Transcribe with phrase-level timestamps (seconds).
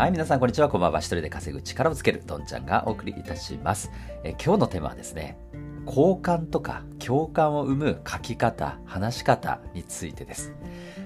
[0.00, 0.70] はい、皆さんこんにちは。
[0.70, 1.00] こんばんは。
[1.00, 3.90] 一人で稼ぐ力をつける、どんちゃんがお送りいたします。
[4.24, 5.36] え今日のテーマはですね、
[5.84, 10.54] 好感とか共感を生む書き方、話し方についてです。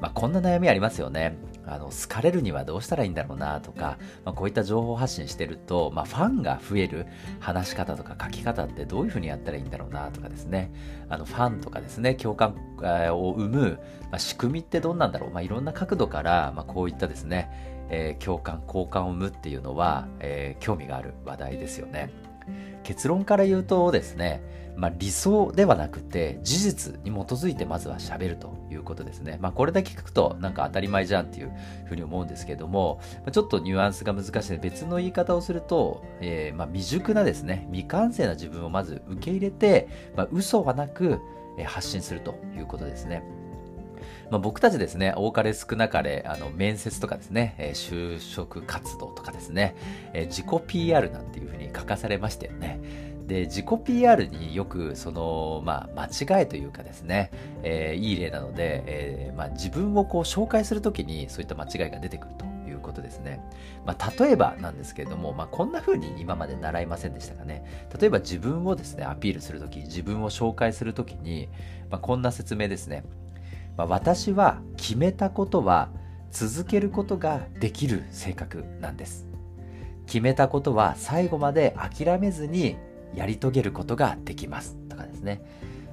[0.00, 1.36] まあ、こんな悩みありますよね。
[1.66, 7.06] あの、好かれるにはどうしたらいいんだろうなとか、まあ、こういった情報発信してると、まあ、ファンが増える
[7.40, 10.72] 話し方とか書き方ってどういうふうにやったらいいんだろうなとかですね。
[11.10, 12.54] あの、ファンとかですね、共感
[13.12, 13.80] を生む、
[14.10, 15.30] ま、仕組みってどんなんだろう。
[15.30, 22.10] まあ、いろんな角度から、まあ、こういったですね、えー、共感、好感を生むっていうのは、えー、興味がある話題ですよね。
[22.82, 24.42] 結論から言うとですね、
[24.76, 29.36] まあ、理想ではなくて事実に基づいてまずは喋るということですね。
[29.40, 31.52] まあ、これだけ聞くとなんか当たり前じゃんっていう
[31.86, 33.00] ふうに思うんですけども、
[33.32, 41.20] ちょっとニュアンスが難しい別の言い方をすると、えー、まあ未熟なですね、未完成な自分をまず受け入れて、まあ、嘘はなく
[41.66, 43.24] 発信するということですね。
[44.30, 49.74] まあ、僕たちですね、多かれ少なかれ、あの、面接とかですね、え、就職活動とかですね、
[50.12, 52.80] え、自己 PR なんていうふうに書かされましたよね。
[53.28, 57.30] で、自己 PR によく、その、まあ、間違いというかですね、
[57.62, 63.40] えー、いい例なので、えー、まあ、自分をこう紹介するときにそういった間違いが出てくるということですね。
[63.84, 67.64] まあ、例えばなんですけれども、まあ、こんな風に今まで習いませんでしたかね。
[68.00, 71.50] 例えば自分をですね、アピールするとき、自分を紹介するときに、
[71.90, 73.04] まあ、こんな説明ですね。
[73.78, 75.88] まあ、私は決めたことは
[76.32, 79.28] 続けることができる性格なんです。
[80.06, 82.76] 決めたことは最後まで諦めずに
[83.14, 84.76] やり遂げることができます。
[84.88, 85.42] とかですね。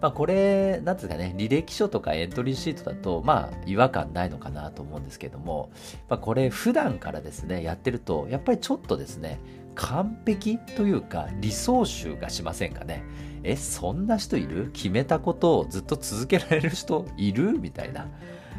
[0.00, 5.70] まあこれ、なんですかね、履歴書とかエントリーシートだと、まあ違和感ないのかなと思うんですけども、
[6.08, 9.40] まあこれ普段からですね、やってると、やっぱりちょっとですね、
[9.74, 13.04] 完璧というか理想集がしませんかね？
[13.42, 14.70] え、そんな人いる？
[14.72, 17.58] 決めたことをずっと続けられる人いる？
[17.58, 18.08] みたいな。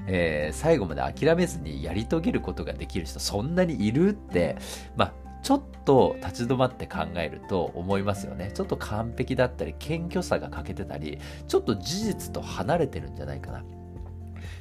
[0.07, 4.57] えー、最後まで諦めずにやり遂げることができる人そんなにいるって、
[4.95, 8.51] まあ、ちょっと立ち止まって考えると思いますよね。
[8.53, 13.63] ちょっと完璧だったり、謙虚さが欠けてたり、ちょっと事実と離れてるんじゃないかな。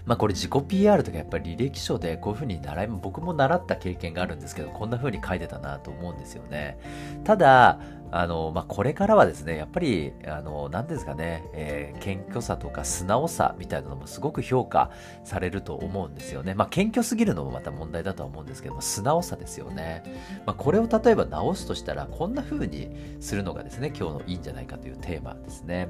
[0.07, 6.79] まあこれ自己 PR とかやっぱり履歴書でこういうふうに習い、僕も習った経験があるんですけど、こんなふうに書いてたなと思うんですよね。
[7.25, 7.79] ただ、
[8.13, 14.91] あの、まあ、これからはですね、やっぱり、あの、なんですかね、えー、謙虚さとか素直さみたいなのもすごく評価
[15.25, 16.55] されると思うんですよね。
[16.55, 20.03] まあ、謙虚すぎるのもまた問題だとは思うんですけども、素直さですよね。
[20.47, 22.91] まあ、これを例えば直すとしたら、こんな風に
[23.21, 25.89] するのがですね、今日のいいんじゃないかというテーマですね。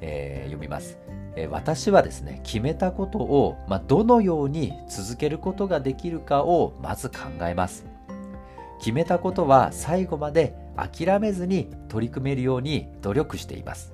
[0.00, 0.96] えー、読みます、
[1.34, 7.84] えー、私はですね、決めたことを、まあ、どのように続けることができるかをまず考えます。
[8.78, 13.92] 決めたことは最後まで諦めずに取り組めるように努力しています。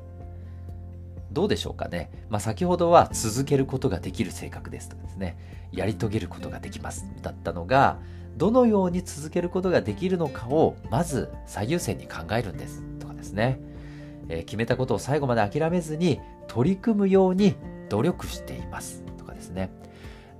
[1.33, 2.11] どうでしょうかね。
[2.28, 5.37] まあ、先ほどは続けることができる性格ですとかですね、
[5.72, 7.99] やり遂げることができますだったのが、
[8.37, 13.59] どのように続けることができるのかをまず最優先に考えるんですとかですね。
[14.28, 17.56] えー、決めたことを最後まで諦めずに取り組むように
[17.89, 19.71] 努力していますとかですね。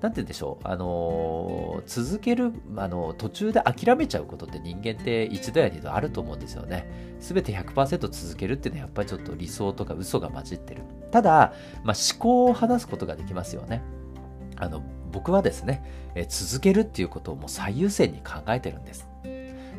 [0.05, 7.17] なんて言うんでしょう、あのー、続ける、あのー、途中で諦めちゃうことって人間って一度や二度あると思うんですよね。
[7.21, 10.83] すべて100%続けるっていうのはやっぱりちょっと理想とか嘘が混じってる。
[11.11, 11.55] ただ、
[11.85, 13.83] まあ、思考を話すことができますよね。
[14.57, 15.83] あの、僕はですね、
[16.15, 19.09] え続けるっていうことをもう最優先に考えてるんです。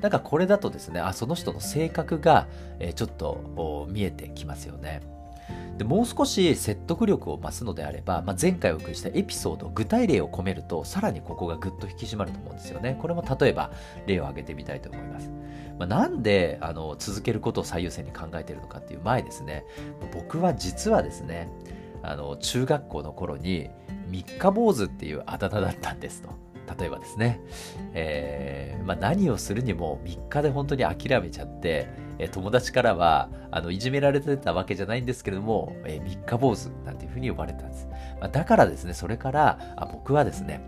[0.01, 2.47] なんかこれだとですね、あ、その人の性格が、
[2.79, 5.01] えちょっと見えてきますよね。
[5.77, 12.97] でもう少し説得力を増すのであれば、まあ、前回お送りしたエピソード、具体例を込めると、さらにここがぐっと引き締まると思うんですよね。
[13.01, 13.71] これも例えば
[14.05, 15.29] 例を挙げてみたいと思います。
[15.77, 19.65] まあ、なんであの続けることを最優先に考えているのかっていう前ですね、
[20.13, 21.49] 僕は実はですね、
[22.01, 23.69] あの中学校の頃に
[24.09, 26.29] 三日坊主っていうあだ名だったんですと。
[26.79, 27.41] 例えばですね、
[27.93, 31.87] えーまあ、何をするにも3日で本当に諦めちゃって、
[32.31, 37.87] 友達からはあのいじめられてたわけじゃないんですけれども、え、三日坊主なんていうふうに呼ばれたんです。
[38.19, 40.61] まあ、だからですね、それからあ僕はですね、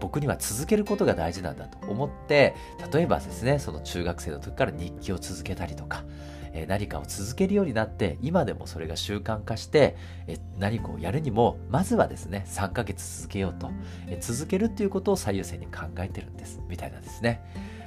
[0.00, 2.54] 僕には続けることが大事なんだと思って、
[2.92, 6.04] 例えばですね、その中学生の時から日記を続けたりとか、
[6.52, 9.96] え何かを続けるようになって、今でもそれが習慣化して、
[10.26, 13.70] え何かをやるにも、まずはですね、3ヶ月続けようと、
[14.08, 16.60] え続けるっていうことを最優先に考えてるんです。
[16.68, 17.42] みたいなですね。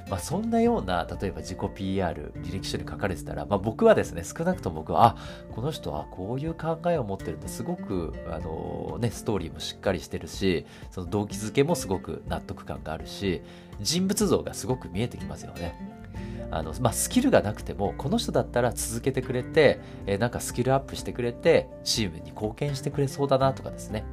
[0.08, 5.16] まあ、そんなような、例えば自己 PR、履歴書に書かれてたら、まあ、僕はですね、少なくとも僕は、あ、
[5.54, 13.42] この人はこういう考えを持ってると、すごく、あのね、ストーリーもしっかりしてるし、その動機づけもすごく納得感があるし、
[13.80, 15.74] 人物像がすごく見えてきますよね。
[16.50, 24.04] あの、まあ、スキルがなくても、この人だったら続けてくれて、え、なんかスキルアップしてくれて、チームに貢献してくれそうだなとかですね。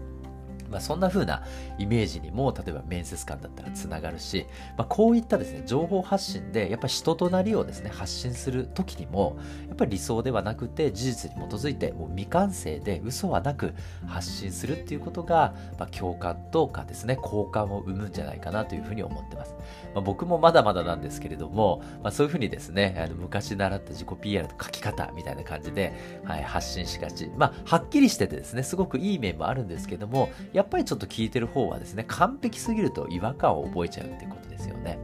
[0.70, 1.44] まあ、そんな風な
[1.78, 4.46] イメージにも、例えば面接官だったらつながるし、
[4.78, 9.38] まあ、こういったですね、情報発信で、やっぱり人となりをですね、発信する時にも、
[9.68, 13.74] やっぱり理想ではなくて、事実に基づいて、もう未完成で嘘はなく
[14.08, 19.56] 発信するっていうことが、まあ、共感とかですね、好感を生むんじゃないかなというふうに思ってます。
[19.94, 25.94] まあ、僕もまだまだなんですけれども、まあ、そういうふうにですね、あの昔習った自己 PR の書き方みたいな感じで、
[26.24, 27.32] はい、発信しがち。
[27.36, 35.00] まあ、はっきりしててですね、すごくいい面もあるんですけども、ややっぱりちょっと聞いてる方はですね、完璧すぎると違和感を覚えちゃうってことですよね。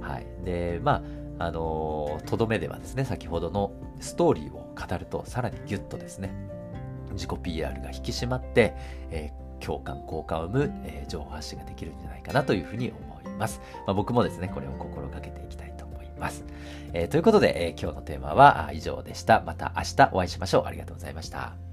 [0.00, 0.26] はい。
[0.44, 1.04] で、ま
[1.38, 6.34] あ、あのとどめではですね、先ほどのストーリーを語ると、さらにギュッとですね、
[7.12, 8.74] 自己 PR が引き締まって、
[9.12, 13.60] えー、共感、好感を生む、えー、情報発信ができるんじゃないかなというふうに思います。
[13.86, 16.44] まあ、僕もですね、これを心がけていきたいと思います。
[16.92, 19.44] えー、ということで、え今日のテーマは以上でした。
[19.46, 20.64] また明日お会いしましょう。
[20.66, 21.67] ありがとうございました。